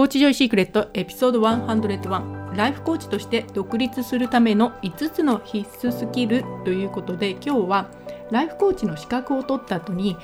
[0.00, 7.90] コーチジョイシークレットエピソード101ライフコーチとして独立するための5つの必須スキルということで今日は
[8.30, 10.16] ライフコーチの資格を取った後に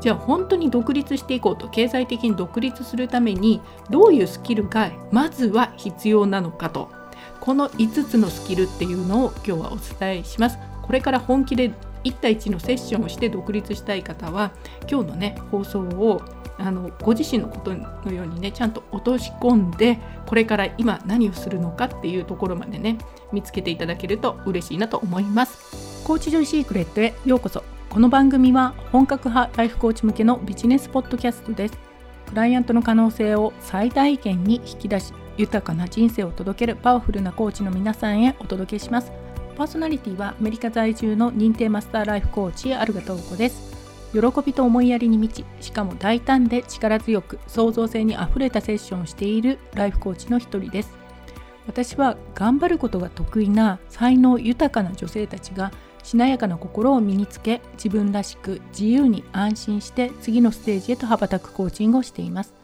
[0.00, 6.90] じゃあ本当に独立していこうと経済的に独立するためにどういうスキルがまずは必要なのかと。
[7.40, 10.58] この5つのスキルっていうのを今日はお伝えします。
[10.82, 11.72] これから本気で
[12.04, 14.52] 1対1のセッションをして独立したい方は
[14.90, 16.20] 今日のね放送を
[16.58, 22.98] あのご自身のことのようにねちゃんと落とし込んでこれから今何をするのかっていうところまでね
[23.32, 26.04] 見つけていただけると嬉しいなと思います。
[26.04, 27.62] コーチジョイシークレットへようこそ。
[27.88, 31.78] この番組は本格派ライフコーチ向けのビジネスポッドキャストです。
[32.28, 39.12] クライアントの可能性を最大限に引き出し豊かな人生を届けるパワフルなコーチの皆さんへお届けします。
[39.56, 43.71] パーソナリティはアメリカ在住の認定マスターライフコーチアルガトウコです。
[44.12, 50.92] 喜びと思いやりに満ちしかも大胆で力強く創造性にあふれたセッションをしているライフコーチの一人です。
[51.66, 62.54] 私は頑張ることが得意な才能豊かな女性たちがしなやかな心を身につけ自分らしく自由に安心して次のステージへと羽ばたくコーチングをしています。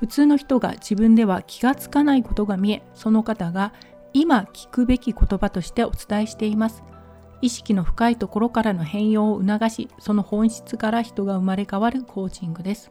[0.00, 3.72] 普通の人が自分では気がつかないことが見えその方が
[4.12, 6.82] 今聞くべき言葉としてお伝えしています。
[7.40, 12.90] 意識の深いところからの変容を促しその本質から人が生まれ変わるコーチングです。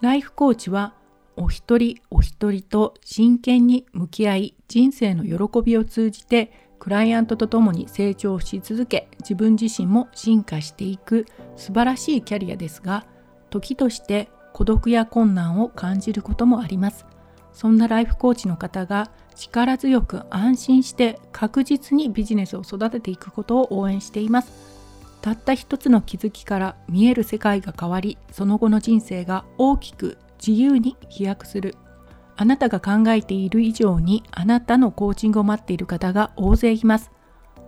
[0.00, 0.94] ライフコーチは
[1.36, 13.06] お一人お一人と真剣に向き合い人生の喜びを通じてクライアントと共に成長し続け自分自身も進化していく素晴らしいキャリアですが
[13.50, 17.06] 時として孤独や困難を感じることもあります。
[17.52, 24.52] そんなライフコーチの方が力強く安心して確実にビジネスを育てていくことを応援しています。
[25.20, 31.76] たった一つの気づきから見える世界が変わりその後の人生が大きく自由に飛躍する。
[32.36, 37.10] あなたが考えている以上にあなたのコーチングを待っている方が大勢います。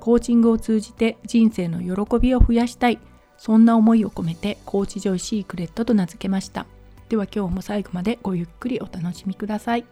[0.01, 2.99] コーチングを通じて人生の喜びを増やしたい。
[3.37, 6.67] そんな思いを込めてコーチジョイシークレットと名付けました。
[7.15, 9.85] では今日も最後までごゆっくりお楽しみください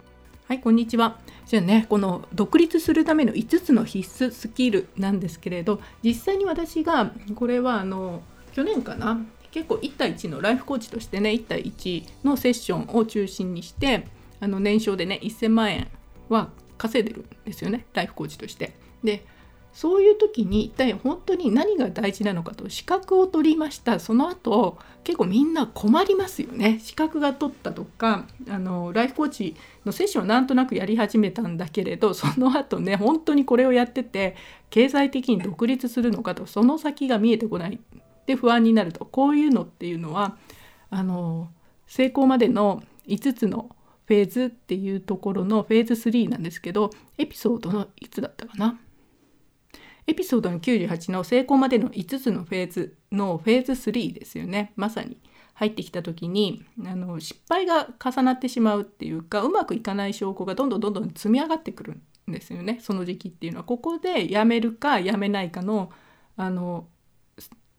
[0.49, 1.19] はい、こんにちは。
[1.45, 14.05] じゃあね、この独立するための5つの必須スキルなんですけれど、実際に私がこれはあの去年かな、結構1対1のライフコーチとしてね、1対1のセッションを中心にして、
[14.41, 15.87] あの年商でね、1000万円
[16.27, 18.75] は稼いでるんですよね、ライフコーチとして。
[19.01, 19.25] で、
[19.73, 23.99] そういう時に一体本当に何が大事なのかと資格を取りました。
[23.99, 26.79] その後結構みんな困りますよね。
[26.79, 34.35] 資格が取ったとかあのライフコーチのセッションをなんとなくやり始めたんだけれどその後ね本当にこれをやってて
[34.69, 37.79] 経済的に独立するのかとその先が見えてこない。
[38.27, 39.05] で不安になると。
[39.05, 40.37] こういうのっていうのは
[40.91, 41.49] あの
[41.87, 48.79] 成功までの5つのフェーズっていうところのフェーズ3なんですけどエピソードのいつだったかな。
[50.07, 54.73] エピソードの98の成功までの5つのフェーズのフェーズ3ですよね。
[54.75, 55.17] まさに。
[55.55, 62.79] 入ってきた時にあの失敗が重なってしまうっていうかうまくいかない証拠がどんどんどんどん積み上がってくるんですよね。
[62.81, 63.63] その時期っていうのは。
[63.63, 65.91] ここでやめるかやめないかの
[66.35, 66.87] あの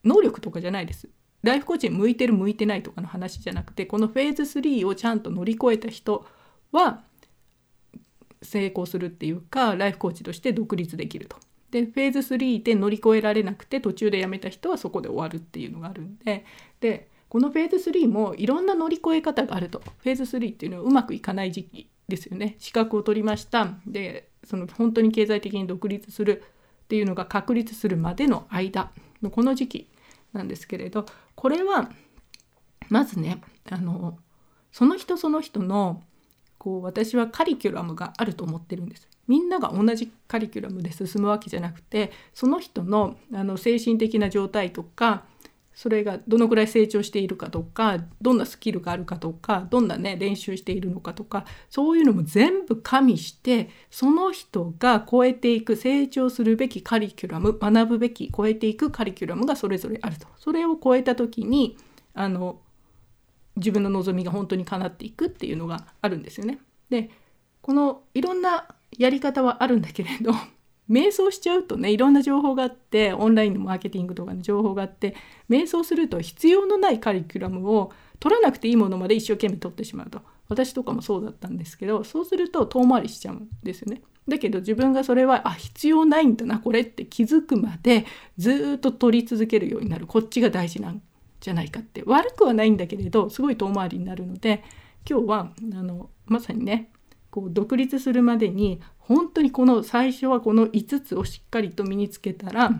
[0.03, 1.09] 能力とかじゃないです。
[1.43, 6.25] ライフコーチに向いてる向いてないとかの話じゃなくてこのフェーズ3をちゃんと乗り越えた人
[6.71, 7.03] は
[8.41, 11.37] 成功するっていうかライフコーチとして独立できると。
[11.75, 16.45] でフェーズ3で乗り越えられなくて途中でやめた人はそこで終わるっていうのがあるんで。
[16.79, 19.79] でこのフェーズ3もいろんな乗り越え方があると。
[19.79, 22.55] フェーズ3っていうのはうまくいかない時期ですよね。
[22.59, 23.73] 資格を取りました。
[23.85, 26.43] でその本当に経済的に独立する
[26.85, 28.89] っていうのが確立するまでの間
[29.21, 29.87] のこの時期
[30.31, 31.91] なんですけれどこれは
[32.87, 34.17] まずねあの
[34.71, 36.01] その人その人の
[36.57, 39.09] こう私はカリキュラムがあると思ってるんです。
[39.27, 45.23] みんなが同じカリキュラムで進むわけじゃなくてその人のあの精神的な状態とか
[45.75, 61.77] それがどのくらい成長しているかとかどんなスキルがあるかとかどんなね練習しているのかとかそういうのも全部加味してその人が超えていく成長するべきカリキュラム学ぶべき超えていくカリキュラムがそれぞれあるとそれを超えた時に
[62.13, 62.61] あの
[63.57, 66.59] 自分の望みが本当に叶っていくっていうのがあるんですよね。
[66.89, 67.09] で
[67.61, 68.67] このいろんな
[68.97, 70.31] やり方はあるんだけれど
[70.89, 75.15] 瞑想しちゃうとねいろんな情報があってオンラインのマーケティングとかの情報があって
[75.49, 80.21] 瞑想すると必要のないカリキュラムを取らなくていいものまで一生懸命取ってしまうと。
[80.47, 84.01] 私とかもそうだったんですけどそうすると遠回りしちゃうんですよね。
[84.27, 88.05] だけど自分がそれはあ必要ないんだなこれって気づくまで
[88.37, 90.05] ずっと取り続けるようになる。
[90.07, 91.01] こっちが大事なん
[91.39, 92.03] じゃないかって。
[92.05, 94.63] 悪くはないんだけれどすごい遠回りになるので
[95.09, 96.91] 今日はあのまさにね
[97.35, 102.71] こう独立するまでに本当にこの最初はこの5つをしっかりと身につけたら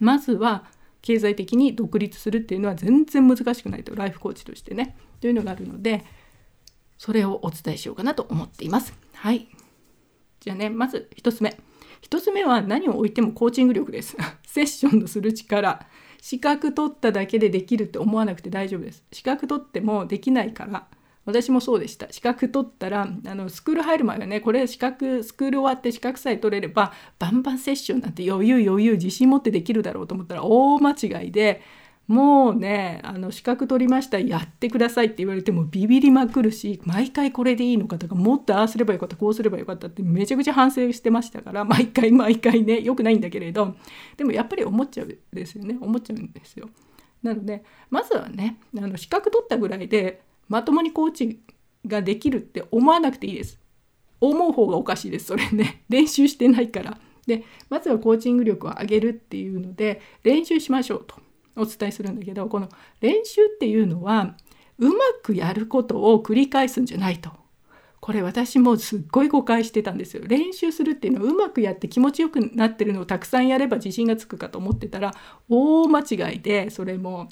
[0.00, 0.64] まずは
[1.00, 6.04] 経済的に独立するっていうのは全然難しくないとライフコーチとしてねというのがあるので
[6.98, 8.94] それをお伝えしようかなと思っています。
[9.14, 9.46] はい。
[10.40, 11.56] じゃあねまず1つ目。
[12.02, 14.16] 1つ目は何を置いてもコーチング力です。
[14.44, 15.86] セッションのする力。
[16.20, 19.04] 資格取っただけでできるって思わなくて大丈夫です。
[19.12, 20.88] 資格取ってもできないから。
[21.24, 31.62] 私もそうでした資格取ったらあのスクール入る前はねこれ資格スクール終わって資格さえ取れればバンバンセッションなんて余裕余裕自信持ってできるだろうと思ったら大間違いで
[32.08, 43.76] もうねあの資格取りましたやってくださいって言われてもビビりまくるし毎回これでいいのかとかもっとああすればよかったこうすればよかったってめちゃくちゃ反省してましたから毎回毎回ね良くないんだけれど
[44.16, 46.68] でもやっぱり思っちゃうですよね思っちゃうんですよ。
[47.22, 50.22] なのでまずはねあの資格取ったぐらいで
[50.52, 51.40] まともにコーチ
[51.86, 53.58] ができるって思わなくていいです。
[54.20, 57.00] 思う方がおかしいですそれね 練習してないから。
[57.26, 61.16] でまずはコーチング力を上げるっていうので練習しましょうと
[61.56, 62.68] お伝えするんだけどこの
[63.00, 64.36] 練習っていうのは
[64.78, 67.30] うまくやることを繰り返すんじゃないと。
[68.00, 70.24] これ私もすっごい誤解してたんですよ。
[70.26, 75.14] 練習するっていうのはうまくやって気持ちよくなってるのをたくさんやれば自信がつくかと思ってたら
[75.48, 77.28] 大間違いでそれも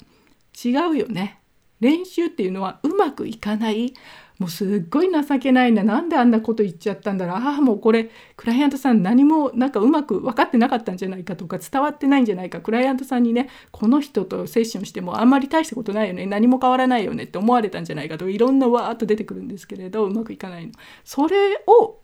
[0.65, 1.40] 違うよね。
[1.81, 3.93] 練習っていうのはうまくいかない。
[4.39, 5.83] もうすっごい情けないな。
[5.83, 7.35] なんであんなこと言っちゃったんだろう。
[7.35, 12.59] ああもうこれクライアントさん何もなんかうまく分かってなかったんじゃないかとか伝わってないんじゃないか。
[12.59, 16.25] クライアントさんにねこの人とセッションしてもあんまり大したことないよね。
[16.25, 20.73] 何も変わらないよねって思われたんじゃないかとかいろんなわーっと出てくるんですけれどうまくいかないの。
[21.03, 21.99] それを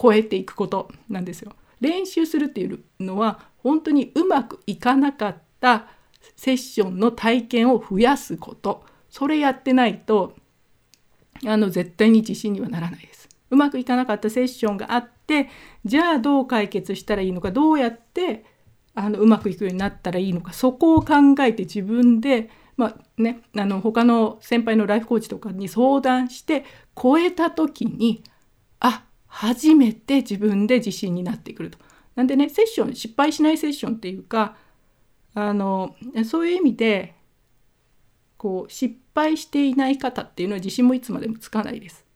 [0.00, 1.52] 超えていくことなんですよ。
[1.80, 5.88] 練習するっていうのは本当にうまくいかなかった
[6.36, 8.84] セッションの体験を増やすこと。
[9.10, 10.34] それやってないと
[11.46, 13.28] あの絶対に自信にはならないです。
[13.50, 15.48] うまくいかなかったセッションがあって
[15.84, 18.44] じゃあどう解決したらいいのかどうやって
[18.94, 26.64] あのうまくいくようになったらいいのかそこを考えて自分で、まあね、あの他の先輩のライフコーチとかに相談して
[27.00, 28.22] 超えた時に
[28.78, 31.78] あ初めて自分で自信になってくると。
[32.14, 34.56] なんでねセッション失敗しないセッションっていうか
[35.34, 37.14] あのそういう意味で
[38.40, 42.06] こう失敗していない方っていうのは自信もいつまでもつかないです。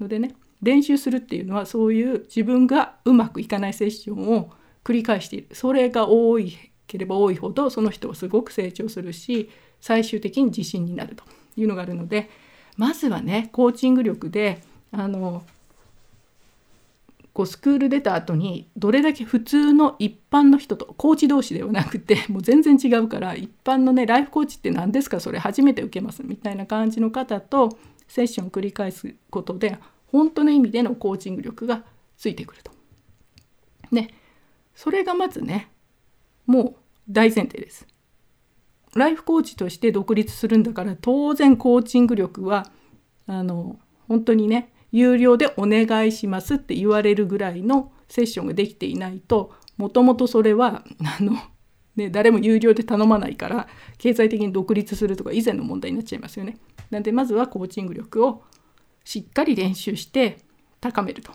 [0.00, 4.50] のでね練習するっていうのはそういう自分がうまくいかないセッションを
[4.82, 9.48] 繰り返しているそれが多いければ多いほどその人はすごく成長するし
[9.80, 11.22] 最終的に自信になると
[11.56, 12.28] いうのがあるので
[12.76, 15.44] まずはねコーチング力であの
[17.40, 25.20] こうスクール出た後にどれだけ普通の一般の人とコーチ同士ではなくて もう全然違うから一般のねライフコーチって何ですか？
[25.20, 27.78] それ初めて受けますみたいな感じの方と
[28.08, 29.78] セッションを繰り返すことで
[30.08, 31.82] 本当の意味でのコーチング力が
[32.18, 32.72] ついてくると。
[33.90, 34.12] で
[34.74, 35.70] それがまずね
[36.44, 36.74] もう
[37.08, 37.86] 大前提です。
[38.94, 42.70] ライフコーチとして独立するんだから当然コーチング力は
[43.26, 43.78] あの
[44.08, 50.84] 本当にね有料でお願いしますって言われるぐらいのセッションができていないともともとそれは
[51.18, 51.36] あの、
[51.96, 56.58] ね、誰も有料で頼まないから経済的に独立するとか以前の問題になっちゃいますよね。
[56.90, 58.42] なんでまずはコーチング力を
[59.04, 60.38] しっかり練習して
[60.80, 61.32] 高めると。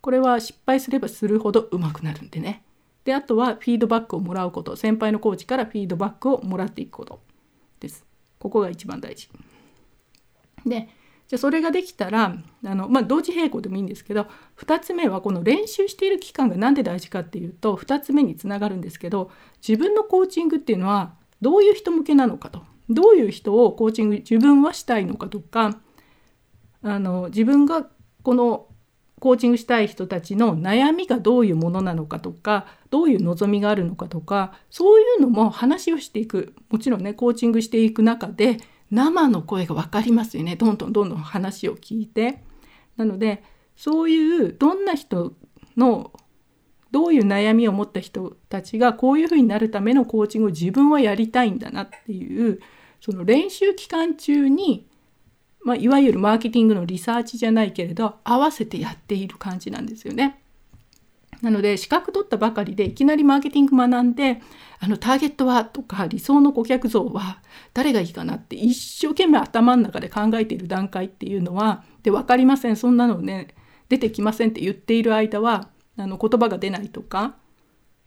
[0.00, 2.62] これは失敗すればするほど上手くなるんでね。
[3.04, 7.20] であとはフィードバックをもらうこと先輩のコーチからフィードバックをもらっていくこと
[7.80, 8.06] です。
[8.38, 9.28] ここが一番大事。
[10.66, 10.88] で
[11.28, 14.26] じゃそれができたらあの、まあ、同時並行でもいいんですけど
[14.58, 19.30] 2つ目はこの練習している期間が何で大事かっていうと2つ目につながるんですけど
[19.66, 22.62] 自分のコーチングっていうのはどういう人向けなのかと。
[22.90, 25.78] どういう人をコーチング自分はしたいのかとか
[26.82, 27.86] あの自分が
[28.22, 28.66] この
[29.20, 36.54] コーチングしたい人たちの悩みがどういうものなのかとかどういう望みがあるのかとかそういうのも話をしていく。
[36.68, 38.58] もちろんねコーチングしていく中で
[38.94, 42.42] 生の声が分かりますよねどんどんどんどん話を聞いて。
[42.96, 43.42] なので
[43.76, 45.34] そういうどんな人
[45.76, 46.12] の
[46.92, 52.60] どういう悩みを持った人たちがこういうふうになるためのコーチングを自分はやりたいんだなっていう
[53.00, 54.86] その練習期間中に、
[55.64, 60.40] まあ、いわゆるマーケティングのリサーチじゃないけれど合わせてやっている感じなんですよね。
[61.44, 64.40] なので資格取ったばかりでいきなりマーケティング学んで
[64.80, 67.42] あのターゲットはとか理想の顧客像は
[67.74, 73.48] 誰がいいかなって一生懸命頭の中で考えている段階っていうのはで分かりませんそんなのね
[73.90, 77.34] 出てきませんって言っている間はあの言葉が出ないとか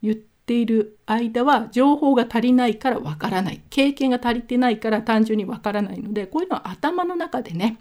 [0.02, 7.78] 言っている間は情報が足りないからわからない経験が足りてないから単純にわからないのでこういうのは頭の中でね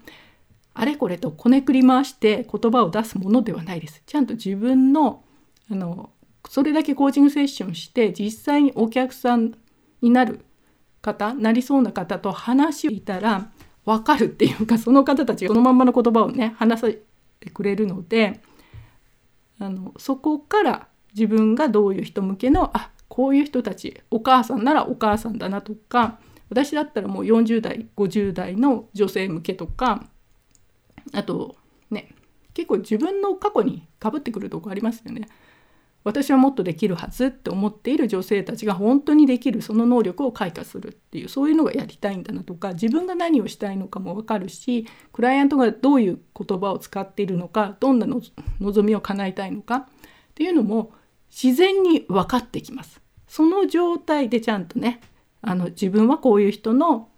[0.75, 4.03] あれこれとこねくり回して言葉を出すものではないです。
[4.05, 5.23] ちゃんと自分の
[5.71, 6.11] あの
[6.49, 9.53] それだけコーチングセッションして実際にお客さん
[10.01, 10.45] になる
[11.01, 13.51] 方なりそうな方と話をいたら
[13.85, 17.01] 分かるっていうかその方たちがそのまんまの言葉をね話させ
[17.39, 18.41] てくれるので
[19.59, 26.19] あのそこから自分がどういう人向けのあこういう人たちお母さんならお母さんだなとか
[26.49, 30.05] 私だったらもう40代50代の女性向けとか
[31.13, 31.55] あと
[31.89, 32.09] ね
[32.53, 35.27] 結構自分の過去にかぶってくるとこありますよね。
[36.07, 48.21] 私はもっとできるはずって思っている女性たちが本当にできるその能力を開花するっていうそういうのがやりたいんだなとか自分が何をしたいのかも分かるしクライアントがどういう言葉を使っているのかどんなの
[48.61, 49.85] 望みを叶えたいのかっ
[50.33, 50.93] ていうのも
[51.29, 53.01] 自然に分かってきます。
[53.27, 55.01] その状態でちゃんとね
[55.41, 57.09] あの自分はこういう人の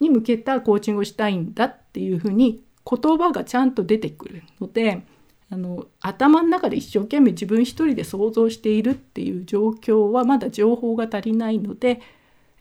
[0.00, 5.04] に向けたコーチングをしたいんだっていうふうに言葉がちゃんと出てくるので
[5.52, 12.00] あの頭の中で一生懸命自分一人で想像しているっていう状況はまだ情報が足りないので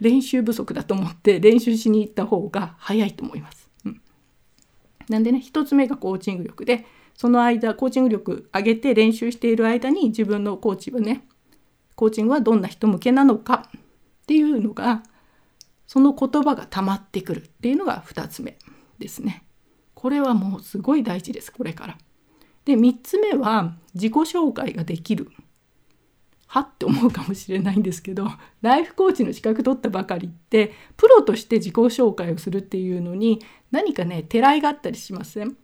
[0.01, 3.69] 練習不足だと思って練習しに行った方が早いと思います。
[3.86, 4.01] うん、
[5.07, 11.25] なんでね1つ目がコーチング力でその間コーチング力上げて練習している間に自分のコーチはね
[11.95, 13.81] コーチングはどんな人向けなのかっ
[14.27, 15.01] ていうのが
[15.88, 18.57] その言葉が溜まってくるっていうのが2つ目
[19.00, 19.45] ですね。
[19.93, 21.98] これはもうすごい大事ですこれから。
[22.65, 25.29] で3つ目は自己紹介ができる。
[26.47, 28.27] はって思うかもしれないんですけど
[28.61, 33.39] ライフコーチの資格取ったばかりってプロとして自己紹介をするっていうのに
[33.71, 35.55] 何かねてらいがあったりしません？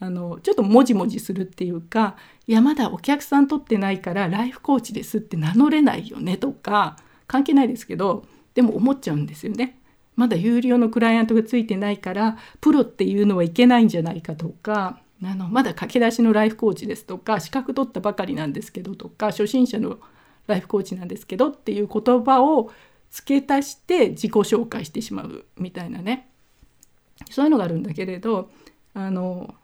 [0.00, 9.80] あのちょっともじもじするっていうかいやまだお客さん取ってないからライフコーチですって名乗れないよねとか関係ないですけどでも思っちゃうんですよね。
[10.14, 15.00] まだ有料のクライアントがついてないからプロっていうのはいけないんじゃないかとか
[15.30, 19.98] あのまだ駆け出しのライフコーチですとか資格取ったばかりなんですけどとか初心者の
[20.46, 22.70] ライフコーチなんですけどっていう言葉を
[23.10, 26.28] 付け足して自己紹介してしまうみたいなね。
[27.30, 28.50] そういうのがあるんだけれど
[28.92, 29.54] あの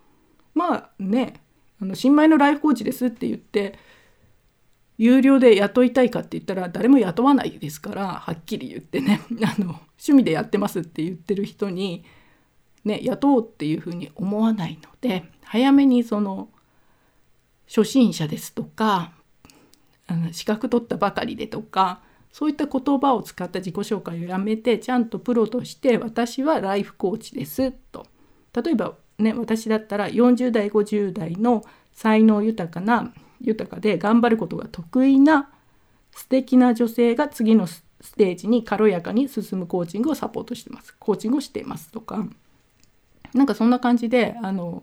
[0.54, 1.34] まあね
[1.82, 3.78] あの新米のライフコーチですって言って
[4.98, 9.22] 有料で雇いたいかって言ったら誰も雇わないですからはっきり言ってね。
[9.42, 12.04] あの趣味でやってますって言ってる人に、
[12.84, 16.48] ね、雇おうっていうふうに思わないので早めにその
[17.66, 19.12] 初心者ですとか
[20.06, 22.00] あの資格取ったばかりでとか
[22.32, 28.06] そういった言葉を使った自己紹介をやめてちゃんとプロとして私はライフコーチですと。
[28.54, 35.50] 例えばね私だったら40代50代の才能豊かな豊かで頑張ることが得意な
[36.12, 37.84] 素敵な女性が次のス
[38.16, 40.94] テージに軽やかに進むコーチングをサポートしてます。
[40.98, 42.26] コーチングをしていますとか。
[43.34, 44.82] なんかそんな感じであの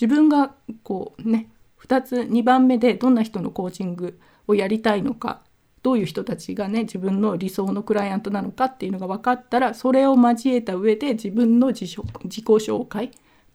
[0.00, 1.50] 自分がこうね
[1.82, 5.42] 2つ2番目でどんな人のコーチングをやりたいのか
[5.82, 13.10] どういう人たちがね自分の理想のクライアントなのかっていうのが分かったらそれを交えた上で自分の自己紹介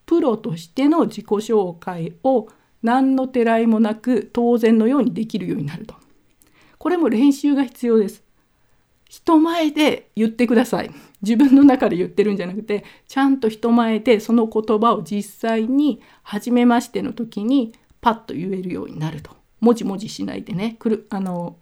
[0.06, 2.48] プロとしての自己紹介を
[2.82, 5.94] 何のてらいもなく当然のようにできるようになると。
[6.78, 8.22] これも練習が必要です。
[9.14, 10.90] 人前で言ってください。
[11.22, 19.30] 自分の中で言ってるんじゃなくてちゃんと人前でその言葉を実際に初めましての時にパッと言えるようになると。
[19.60, 21.56] もじもじしないでねくるあの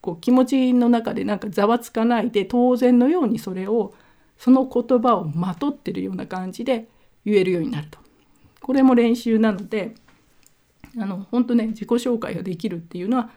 [0.00, 3.92] こう気持ちの中でなんかざわつかないで当然のようにそれを
[4.38, 6.88] その言葉をまとってるような感じで
[7.26, 7.98] 言えるようになると。
[8.62, 9.94] これも練習なので
[10.98, 13.30] あの本当ね自己紹介ができるっていうのは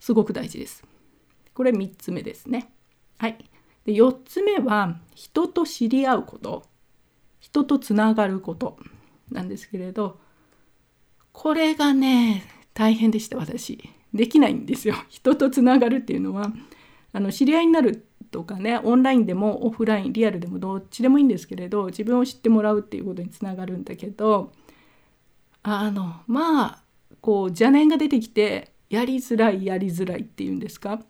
[0.00, 0.82] すごく大事です。
[1.54, 2.72] これ3つ目ですね。
[3.20, 3.36] はい。
[3.84, 6.62] で4つ目は人と知り合うこと
[7.38, 8.78] 人とつながること
[9.30, 10.18] なんですけれど
[11.32, 13.90] これがね大変でした私。
[14.14, 14.94] できないんですよ。
[15.10, 16.50] 人とつながるっていうのは
[17.12, 24.50] あの知り合いになるとかねオンラインでもオフラインリアルでもどっちでもいいんですけれど自分を知ってもらうっていうことにつながるんだけど
[25.62, 26.82] あのまあ
[27.20, 31.00] こう邪念が出てきてやりづらいやりづらいっていうんですか？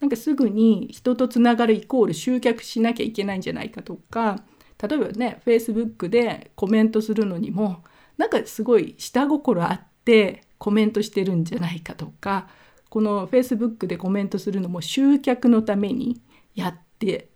[0.00, 4.42] なんかすぐに人とつながるイコール集客しなきゃいけないんじゃないかとか
[4.82, 7.82] 例えばね Facebook でコメントするのにも
[8.18, 12.48] なんかすごい下心あってコメントしてるんじゃないかとか
[12.88, 16.20] この Facebook でコメントするのも集客のために
[16.54, 17.28] やって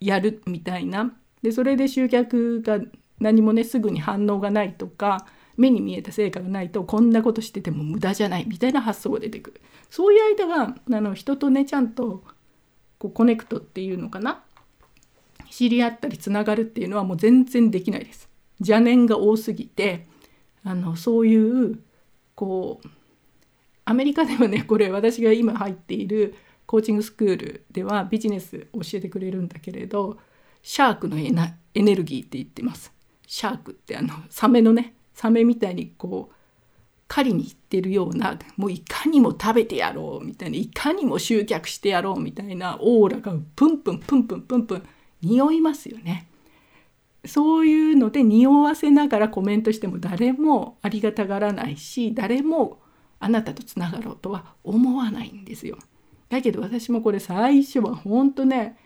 [0.00, 1.14] やるみたいな。
[1.42, 2.80] でそれで集客が
[3.20, 9.60] 何もねすぐに反応がないとか目に見えた成果がないとこんなことしてても無駄じゃないみたいな発想が出てくる
[9.90, 12.22] そういう間はあの人とねちゃんと
[12.98, 14.42] こうコネクトっていうのかな？
[15.50, 18.28] 知り合ったりつながるっていうのはもう全然できないです。
[18.58, 20.06] 邪念が多すぎて
[20.64, 21.78] あのそういう
[22.34, 22.88] こう
[23.84, 26.34] アメリカではねこれ私が今入っている
[26.66, 30.18] コーチングスクールではビジネス教えてくれるんだけれど
[30.62, 32.92] シャークのエネルギーって言ってます。
[33.26, 36.34] シャークってあのサメのねサメみたいにこう
[37.08, 44.82] 狩りに行ってるようなもういかにも食べてやろうみたいないかにも集客してやろうみたいなオーラがプンプンプンプンプンプン
[45.22, 46.28] 匂いますよね。
[47.24, 52.78] そういうので匂わせながらコメントしても誰もありがたがらないし誰も
[53.18, 55.78] あなたとつながろうとは思わないんですよ。
[56.28, 58.76] だけど私もこれ最初は本当ね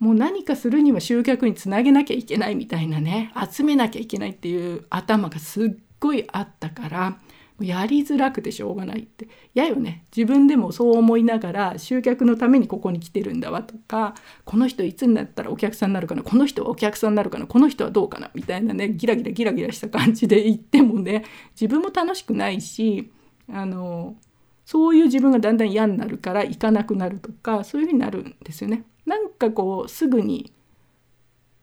[0.00, 3.32] もう何かするには集客につなげなきゃいけないみたいなね。
[3.50, 5.68] 集めなきゃいけないっていう頭がすっ
[6.00, 7.18] ごいあったから
[7.60, 9.28] やりづらくてしょうがないって。
[9.52, 10.06] やよね。
[10.16, 14.14] 自分でもそう思いながら集客のためにここに来てるんだわとか
[14.46, 23.12] この人いつになったらお客さんになるかなこの人はお客さんになるかなこの人はどうかなみたいなねギラギラギラギラした感じで言ってもね自分も楽しくないし
[23.52, 24.16] あの
[24.70, 28.84] そういう自分がだんだん嫌になるから行かなくなるとかそういうふうになるんですよね。
[29.04, 30.52] なんかこうすぐに、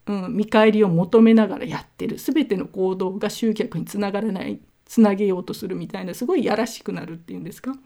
[0.07, 7.77] うん、見返りを求めながらやってる全ての行動が集客につながらないつなげようとするみたいなすごいやらしくなるっていうんですか。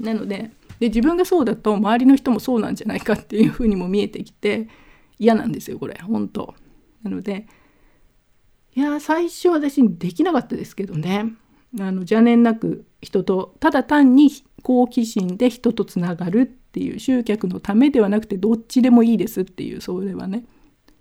[0.00, 4.66] なのでで自分がそうだと周りの人もそうなんじゃないかっていうふうにも見えてきて
[5.20, 6.52] 嫌なんですよこれ本当。
[7.04, 7.46] なので
[8.74, 11.32] いや最初私できなかったですけどね
[11.78, 14.30] あの邪念なく人とただ単に
[14.64, 20.44] 好奇心で人とつながるっていう集客のためではなくてどっちでもいいですっていうそれはね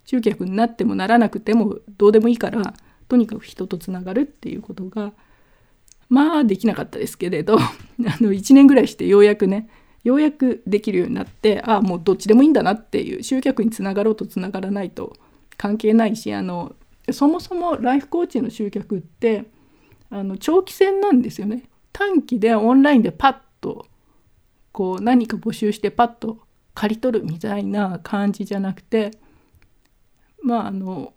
[0.05, 2.75] 集客になってもならなくてもどうでもいいから
[3.07, 5.13] とにかく人とつながるっていうことが
[6.07, 9.67] まあできなかったですけれど あの1年ぐらいしてようやくね
[10.03, 15.15] ようやくできるようになってああもうどっちでもいいんだなっていう集客につながろうとつながらないと
[15.57, 16.75] 関係ないしあの
[17.11, 19.45] そもそもライフコーチの集客って
[20.11, 21.63] あの長期戦なんですよね。
[21.97, 23.85] 短期でオンラインでパッと
[24.73, 26.39] こう何か募集してパッと
[26.73, 29.11] 刈り取るみたいな感じじゃなくて
[30.43, 31.13] まああの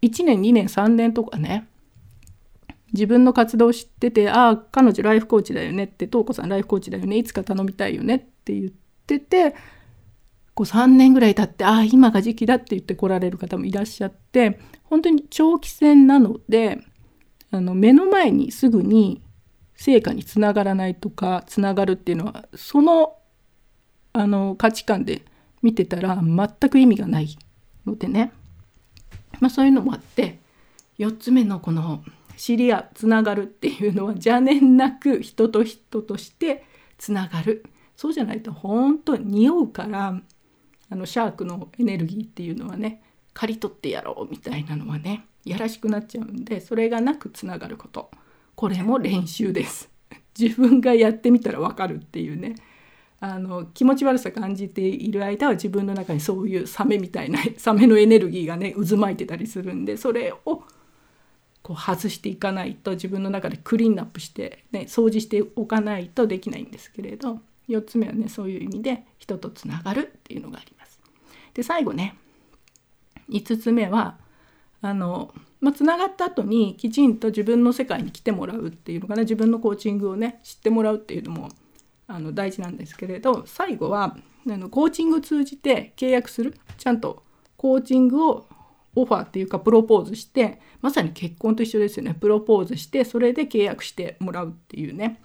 [0.00, 1.66] 1年2年3年とかね
[2.92, 8.72] 自分の活動を知ってて「ああ彼女ライフコーチだよね」って「瞳子さんライフコーチだよねいつか頼みたいよね」って言っ
[9.04, 9.56] てて
[10.54, 16.80] こう3年ぐらい経って「ああ今が時期だ」って言って来られる方もいらっしゃって本当に長期戦なので
[17.50, 19.20] あの目の前にすぐに
[19.76, 23.16] 成果につながらないとかつながるっていうのはその
[24.12, 25.22] あの価値観で
[25.62, 27.36] 見てたら全く意味がない
[27.86, 28.32] のでね。
[29.40, 30.38] まあ、そういうのもあって
[30.98, 32.04] 4つ目のこの
[32.36, 36.64] 知り合うつながるっていうのは邪念なく人と人として
[36.98, 37.64] つながる。
[37.96, 40.20] そうじゃないと本当に匂うから
[40.90, 48.10] あのシャークのエネルギーっていうのはね刈り取ってやろうみたいなのはねやらしくなっちゃうんでそれがなくつながること。
[48.54, 49.90] これも練習です
[50.38, 52.54] 自分がやってみたら分かるっていうね
[53.20, 60.64] あの気持ち悪さ感じている間は自分の中にそういうサメみたいな サメのエネルギーがね渦巻いてたりするんでそれを
[61.62, 71.00] こう外していかないと自分の中でクリーンアップして、ね、掃除しておかないとできないんですけれど4つ目はねそういう意味で人とつながるっていうのがあります。
[71.54, 72.16] で最後ね
[73.28, 74.18] 5つ目は
[74.82, 81.48] あの、まあ、つながった後にきちんと自分の世界に来てもらうっていうのかな自分のコーチングをね知ってもらうっていうのも
[82.08, 84.16] あの大事なんですけれど最後は
[84.50, 87.22] あのコーチングを通じて契約するちゃんと
[87.56, 88.44] コーチングを
[88.96, 95.20] オファーっていうかプロポーズしてまさに結婚と一緒ですよねプロポーズしてそれで契約してもらうっていうね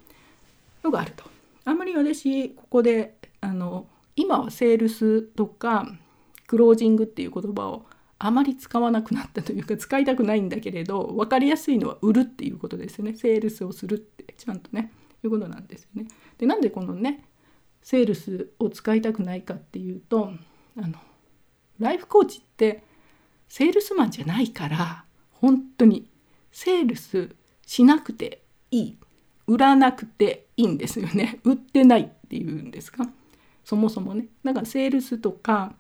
[0.84, 1.26] のがあると。
[1.66, 5.92] あんまり私ここであの今はセールスとか
[6.46, 7.86] クロージングっていう言葉を
[8.20, 13.16] あまり使わなくなったというか使いたくないんだけれど分かりやすいのは売るっていうことですよね。
[13.16, 14.92] セールスをするってちゃんとね。
[15.24, 16.08] いうことなんですよね。
[16.38, 17.26] でなんでこのね
[17.82, 20.32] セールスを使いたくないかっていうと
[20.78, 20.94] あの
[21.80, 22.84] ライフコーチって
[23.50, 26.08] セールスマンじゃないから本当に
[26.52, 28.98] セールスしなくていい。
[29.48, 31.40] 売らなくていいんですよね。
[31.44, 33.10] 売ってないっていうんですか？
[33.64, 34.28] そもそもね。
[34.44, 35.74] だからセールスとか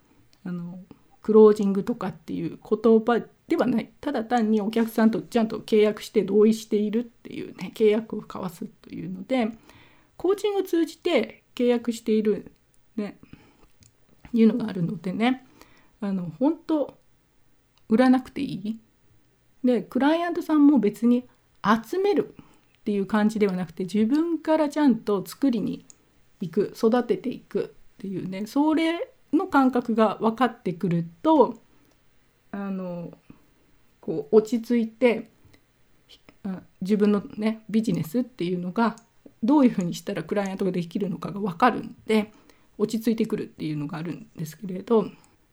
[0.43, 0.80] あの
[1.28, 3.92] クロージングとかっていう言葉ではない。
[4.00, 9.50] ただ単にお客さんとちゃんと契約して同意しているっていうね契約を交わすというので
[10.16, 12.54] コーチングを通じて契約している
[12.96, 13.18] ね
[14.32, 15.46] いうのがあるのでね
[16.00, 16.98] あの本当
[17.90, 18.80] 売らなくていい。
[19.66, 21.26] でクライアントさんも別に
[21.62, 22.36] 集める
[22.80, 25.86] っていう感じではなくて自分からちゃんと作りに
[26.40, 31.60] 行く育てていくっていうねそれの感覚が分かってくると
[32.52, 33.12] あの
[34.02, 35.30] こう落ち着いて
[36.82, 38.96] 自分のねビジネスっていうのが
[39.44, 42.32] どういうふうにしたらクライアントができるのかが分かるんで
[42.78, 45.06] 落ち着いてくるっていうのがあるんですけれど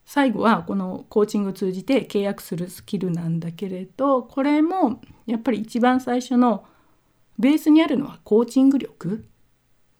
[0.07, 6.65] 最後はこのコーチングを通じて契約するスキルなんだけれどこれもやっぱり一番最初の
[7.39, 9.25] ベースにあるのはコーチング力。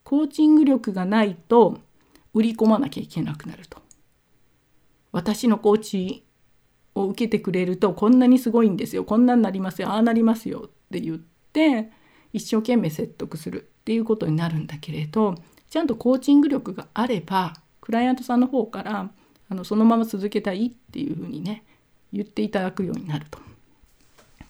[0.03, 1.79] コーチング力がないと
[2.35, 3.81] 売り込まなきゃいけなくなると。
[5.11, 6.25] 私のコーチ
[6.93, 9.05] を受けてくれるとこんなにすごいんですよ。
[9.05, 9.89] こんなになりますよ。
[9.89, 10.65] ああなりますよ。
[10.67, 11.89] って言って
[12.33, 15.35] 一生懸命説得するっていうことになるんだけれど
[15.69, 19.09] ちゃんとコーチング力があればクライアントさんの方から
[19.49, 21.63] あのそのまま続けたいっていうふうにね
[22.11, 23.39] 言っていただくようになると。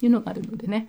[0.02, 0.88] いうのがあるのでね。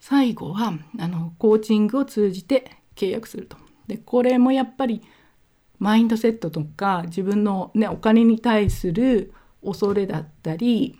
[0.00, 3.56] 最後はあのコーチングを通じて契約すると。
[3.86, 5.02] でこれもやっぱり
[5.84, 10.96] マインドセットとか自分の、ね、お金に対する恐れだったり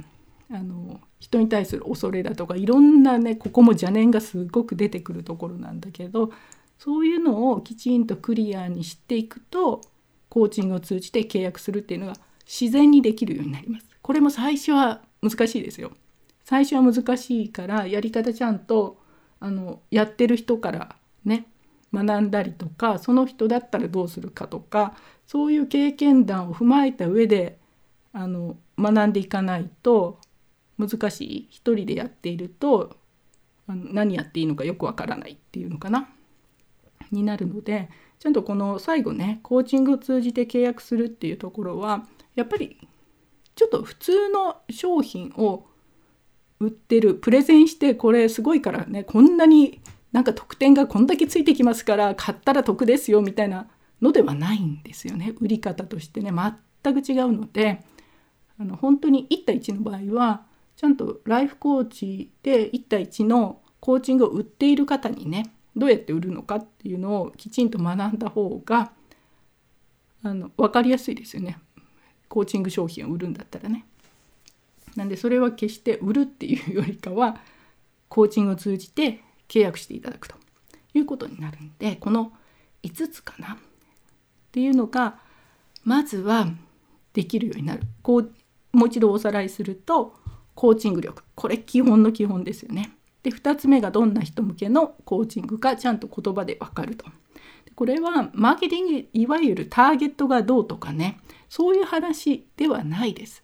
[0.52, 6.32] あの人に対する恐れだとかいろんなねここも邪念がすごく出てくるところなんだけど
[6.78, 9.80] そういうのをきちんとクリアにしていくと
[10.28, 13.86] コーチングを通じて契約するっていうのが自然にできるようになります。
[14.02, 15.92] これも最初は難しいですよ。
[16.44, 18.98] 最初は難しいからやり方ちゃんと
[19.40, 21.46] あのやってる人からね
[21.94, 24.94] 学んだりとかその人だったらどうするかとか
[25.26, 27.58] そういう経験談を踏まえた上で
[28.12, 30.18] あの学んでいかないと
[30.78, 32.96] 難しい一人でやっていると
[33.66, 36.08] 何やっていいのかよくわからないっていうのかな
[37.10, 42.78] になるのでちゃんとこの最後ねコーチングを通じて契約するっていうところはやっぱり
[43.54, 45.66] ちょっと普通の商品を
[46.60, 49.80] 売ってるプレゼンしてこれすごいからねこんなに
[50.14, 53.66] なんか特典がこんだけついてきますから買ったら得ですよみたいな
[54.00, 55.34] のではないんですよね。
[55.40, 56.30] 売り方としてね。
[56.30, 57.82] 全く違うので
[58.56, 60.46] あの本当に1対1の場合は
[60.76, 68.92] ちゃんとライフコーチで1対1のコーチングを売っている方にねどうやって売るのかっていうのをきちんと学んだ方が
[70.22, 71.58] あの分かりやすいですよね。
[72.28, 73.84] コーチング商品を売るんだったらね。
[74.94, 77.40] なんでそれは決して売るっていうよりかは
[78.08, 80.34] コーチングを通じて契約していただくと
[80.94, 82.32] いうことになるんでこの
[82.82, 83.54] 5つかな？
[83.54, 83.56] っ
[84.50, 85.18] ていうのが
[85.84, 86.48] まずは
[87.12, 88.32] できるようになるこう
[88.72, 90.14] もう一度おさらいすると
[90.54, 92.96] コーチング力これ基本の基本ですよね。
[93.22, 97.06] で2つ目がどんな人向けのコーチングかちゃんと言葉で分かると。
[97.74, 103.42] これはマーケティングいわゆるターゲットがどうとかねそういう話ではないです。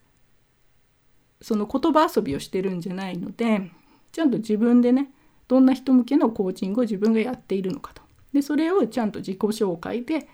[1.41, 3.71] その言葉遊びをしてるんじゃないので
[4.13, 5.11] ちゃんと自分でね
[5.51, 8.03] どんな人向けのコーチングを自分がやっているのかと。
[8.33, 10.29] でそれをちゃんと自己紹介で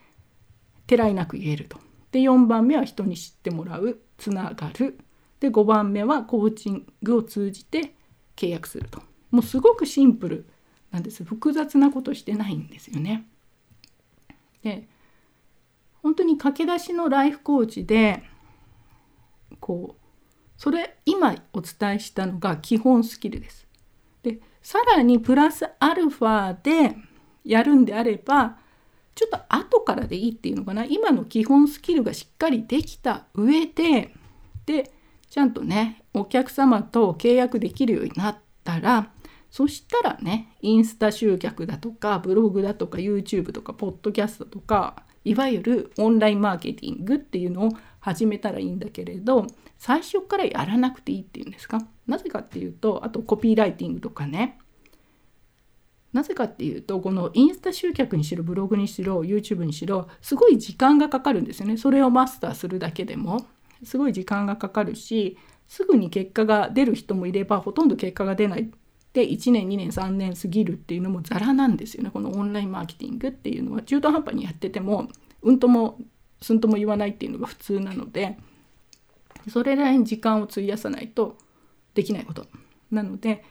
[0.87, 1.79] てらいなく言えると。
[2.13, 4.99] で4番目は人に知ってもらうつながる。
[5.41, 7.95] で5番目はコーチングを通じて
[8.37, 9.01] 契約すると。
[9.31, 10.47] もうすごくシンプル
[10.91, 13.27] なんです複雑なことしてないんですよね。
[14.63, 14.87] で
[16.03, 18.23] 本当に駆け出しのライフコーチで
[19.61, 20.03] こう
[20.59, 23.67] それ今お伝えしたのが基本スキルです。
[24.23, 26.97] でさらにプラスアルファで
[27.45, 28.57] やるんであれば
[29.15, 30.85] ちょっと後からでいいっていうのかな。
[30.85, 34.13] 今の基本スキルがしっかりできた上で
[34.67, 34.91] で
[35.31, 39.13] ちゃんとねお客様と契約できるようになったら
[39.53, 47.71] そしたらねインスタ集客だとかブログだとか YouTube とかポッドキャストとかいわゆるオンラインマーケティングっていうのを
[48.07, 51.85] 始めたらいいんだけれど最初からやらなくていいっていうんですか？
[52.07, 54.59] なぜかっていうとあとコピーライティングとかね。
[56.13, 61.77] なぜかっていうとこのインスタ集客にしろブログにしろ YouTube にしろすごい時間がかかるんですよね。
[61.77, 63.47] それをマスターするだけでも。
[63.83, 68.71] すごい時間がかかるしすぐに結果が出る人もいればほとんど結果が出ない
[69.13, 72.11] で1年2年3年過ぎるっていうのもザラなんですよね。
[72.11, 73.83] このオンラインマーケティングっていうのは。
[73.83, 75.09] 中途半端にやってても
[75.43, 75.99] うんとも
[76.41, 78.39] すんとも言わないっていうのが普通なので
[79.51, 81.39] それらに時間を費やさないと
[81.95, 82.47] できないこと
[82.91, 83.45] なので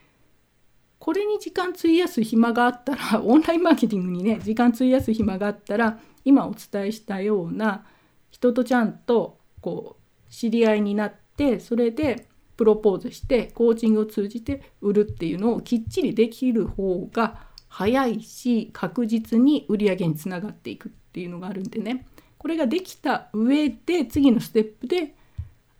[1.00, 7.86] これに時間費やす暇があったら オンラインマーケティングにね時間費やす暇があったら今お伝えしたような
[8.32, 22.08] 人とちゃんとこう知り合いになってそれでプロポーズしてコーチングを通じて売るっていうのをきっちりできる方が早いし確実に売り上げにつながっていくっていうのがあるんでね。
[22.46, 25.16] これができた上で次のステップで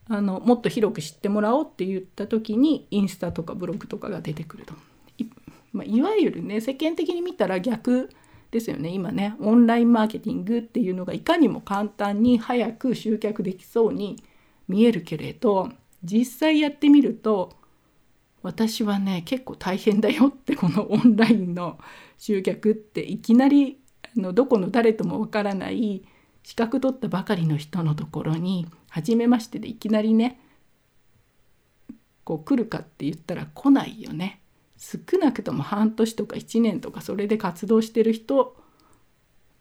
[0.10, 4.74] あのもっと広く知ってもらおうって言った時にインスタとかブログとかが出てくると。
[5.74, 8.10] まあ、いわゆるね世間的に見たら逆
[8.50, 9.36] ですよね今ね。
[9.42, 14.16] オンラインマーケティングっていうのがいかにも簡単に早く集客できそうに
[14.68, 15.70] 見えるけれど
[16.04, 17.54] 実際やってみると
[18.42, 21.78] 私はね結構大変だよってこのオンラインの
[22.18, 23.78] 集客っていきなり
[24.18, 26.02] あのどこの誰ともわからない
[26.46, 30.40] 資格取ったばかりの人のところに初めましてでいきなりね
[32.24, 34.42] こう来るかって言ったら来ないよね。
[34.78, 38.56] 少なくとも半年とか1年とかそれで活動してる人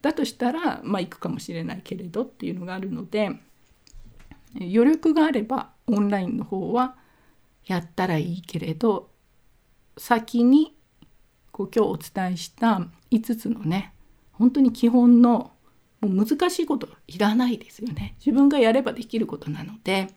[0.02, 3.30] だとしたらまあ行くかもしれないけれどっていうのがあるので
[4.54, 6.96] 余力があればオンラインの方は
[7.64, 9.08] やったらいいけれど
[9.96, 10.76] 先に
[11.50, 13.94] こう今日お伝えした5つのね
[14.32, 15.53] 本当に基本の
[16.04, 18.14] もう難しいこといらないですよね。
[18.18, 20.08] 自分がやればできることなので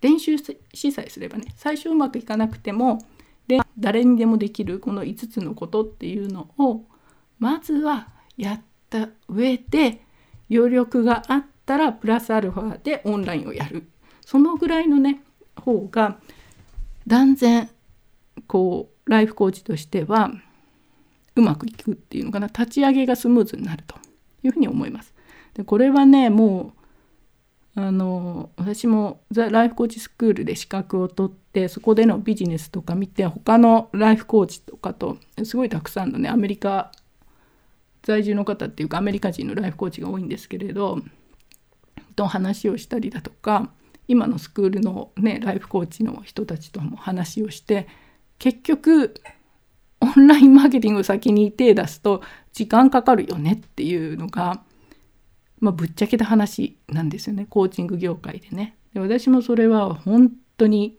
[0.00, 2.98] 練習しさえすればね最初うまくいかなくても
[3.48, 6.82] で誰にでもできるこの5つのことっていうのを
[7.38, 10.02] まずはやった上で
[10.50, 13.88] 余力があったらプラスアルファでオンラインをやる。
[14.24, 15.22] そのぐらいのね
[15.56, 16.18] 方が
[17.06, 17.70] 断然
[18.46, 20.30] こうライフコーチとしては
[21.36, 22.46] うまくいくっていうのかな。
[22.48, 23.96] 立ち上げがスムーズになると
[24.42, 25.15] いうふうに思います。
[25.56, 26.74] でこれはねも
[27.76, 36.92] うあの私もザ・ライフコーチスクールで資格を取ってそこでのビジネスとか見て他のライフコーチとかとすごいたくさんのねアメリカ
[38.02, 41.00] 在住の方っていうかアメリカ人のライフコーチが多いんですけれど
[42.14, 43.70] と話をしたりだとか
[44.08, 47.88] 今のスクールのねライフコーチの人たちとも話をして
[48.38, 49.14] 結局
[50.00, 54.62] オンラインマーケティングを先に手出すと時間かかるよねっていうのが、
[55.58, 58.76] まあ、ぶっちゃけた話なんですよねコーチング業界でね。
[58.92, 60.98] で私もそれは本当に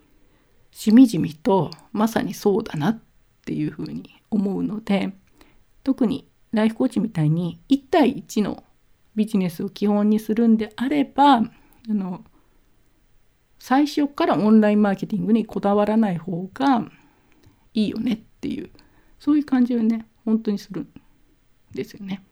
[0.71, 2.99] しみじみとまさにそうだなっ
[3.45, 5.13] ていうふうに思うので
[5.83, 8.63] 特にライフコーチみたいに1対1の
[9.15, 11.43] ビジネスを基本にするんであればあ
[11.87, 12.23] の
[13.59, 16.83] 最初からオンラインマーケティングにこだわらない方が
[17.73, 18.69] いいよねっていう
[19.19, 20.87] そういう感じをね本当にするん
[21.73, 22.23] ですよね。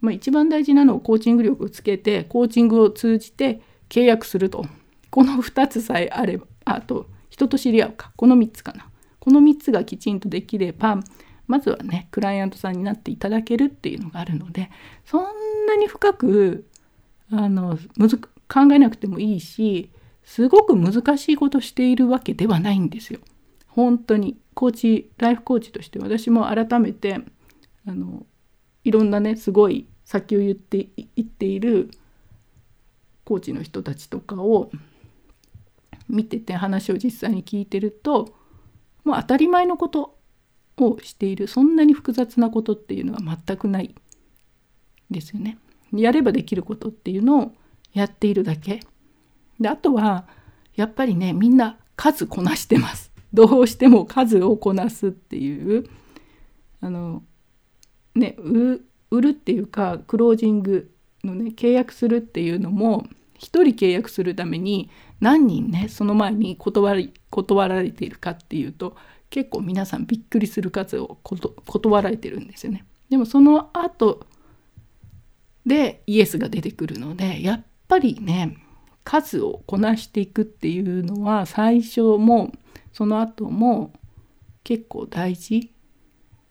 [0.00, 4.64] まあ、一番大事なのはコーチング力をつけてコーチングを通じて契約すると。
[5.10, 8.12] この2つさえあればあと人と知り合うか。
[8.16, 8.88] この3つかな。
[9.18, 11.00] この3つがきちんとできれば
[11.46, 14.70] まずはねクライアントさんになっていただけるっていうのがあるので
[15.04, 15.22] そん
[15.66, 16.66] なに深く
[17.30, 18.28] あのむず考
[18.72, 19.90] えなくてもいいし
[20.24, 23.20] すごく難しいことしているわけではないんですよ。
[23.68, 24.38] 本当に。
[24.54, 27.20] コーチライフコーチとして私も改めて
[27.86, 28.24] あの
[28.86, 31.90] いろんなねすごい先を言って言っている
[33.24, 34.70] コーチの人たちとかを
[36.08, 38.32] 見てて話を実際に聞いてると
[39.02, 40.16] もう当たり前のこと
[40.76, 43.92] をしているそんなに複雑なことっていうのは全くない
[45.10, 45.58] ですよね。
[45.92, 47.52] やればできることっていうのを
[47.92, 48.80] やっているだけ
[49.58, 50.28] であとは
[50.76, 55.88] やっぱりねみんな数こなしてますどうしても数をこなすっていう
[56.80, 57.24] あの
[58.16, 58.36] ね
[59.10, 60.90] 売るっていうかクロージング
[61.24, 63.06] のね契約するっていうのも
[63.38, 68.96] 1人契約するために何人ねその前に断り断られているかっていうと
[69.30, 72.84] 結構皆さんびっくりする数を断られてるんですよね。
[73.10, 74.26] でもその後
[75.64, 78.56] でイエスが出てくるのでやっぱりね
[79.04, 82.52] 数をこなしていくっていうのは最初も
[82.92, 83.92] その後も
[84.64, 85.72] 結構大事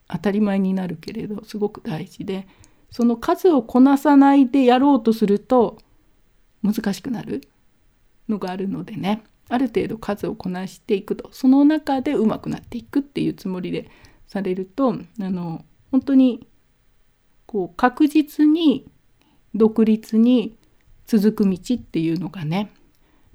[0.07, 2.47] 当たり前になるけれどすごく大事で
[2.91, 5.77] その数をこなさないでやろうとすると
[6.63, 7.41] 難しくなる
[8.29, 13.89] のがあるのでねある程度数をこなしていくとその中でうまくなっていくっていうつもりで
[14.27, 16.47] されるとあの本当に
[17.45, 18.87] こう確実に
[19.53, 20.57] 独立に
[21.05, 22.71] 続く道っていうのがね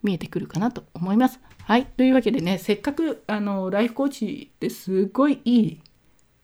[0.03, 1.41] 見えてくるかなと思います。
[1.65, 5.81] はいというわけでねせっかくあのライフコーチってすごいいい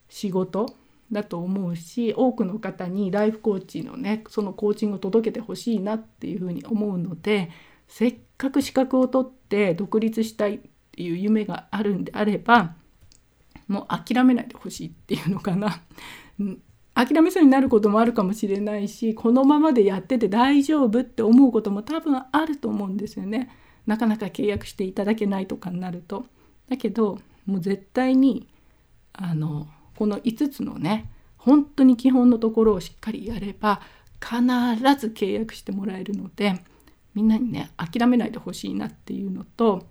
[0.09, 0.67] 仕事
[1.13, 7.51] だと思うし多くの方にライフコーチのねそのコーチングを届けてほしいなっていうふうに思うので
[7.89, 10.61] せっかく資格を取って独立したいっ
[10.93, 12.75] ていう夢があるんであれば
[13.69, 15.83] もう諦めないでほしいっていうのかな。
[16.95, 23.51] 諦めそうになることもあるかもしれないしこのままでやってて大丈夫って思うことも多分あると思うんですよね。
[23.87, 26.25] なかなか契約していただけないとかになると。
[26.69, 28.49] だけどもう絶対に
[29.13, 33.81] あのこの5つのね本当に基本のところをしっかりやれば
[34.21, 34.41] 必
[34.99, 36.63] ず契約してもらえるので
[37.15, 39.87] みんなにね諦めないでほしいなっていうのと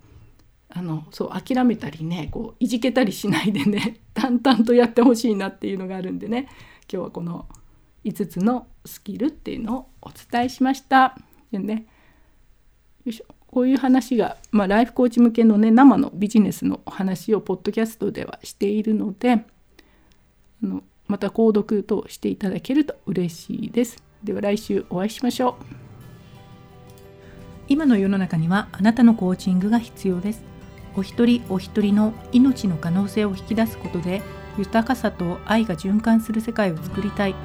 [0.70, 6.50] あのそう諦めたりねこういじけたりしないでね 淡々とやってほしいなっていうのがあるんでね
[6.92, 7.48] 今日はこの
[8.04, 11.18] 5つのスキルっていうのをお伝えしました。
[11.52, 11.88] でね
[13.06, 19.46] よいしょこういう話が、まあ、ライフコーチ向けのね生のビジネスの話をポッドキャストではしているので
[20.64, 24.04] あのまた購読等していただけると嬉しいです。
[24.24, 25.54] では来週お会いしましょう。
[27.68, 30.44] 今の世の中にはあなたのコーチングが必要です。
[30.96, 34.22] お一人お一人の命の可能性を引き出すことで
[34.58, 37.36] 豊かさと愛が循環する世界を作りたい。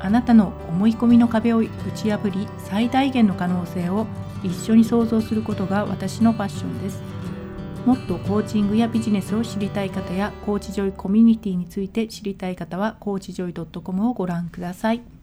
[0.00, 4.06] あなたの思い込みの壁を打ち破り最大限の可能性を
[4.44, 7.02] 一緒に想像することが私のパッションです
[7.88, 15.17] もっとコーチングやビジネスを知りたい方やコーチジョイコミュニティについて知りたい方はコーチジョイ .com をご覧ください。